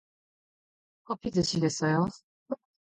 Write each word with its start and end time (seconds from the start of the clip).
커피 1.03 1.29
드시겠어요? 1.29 2.07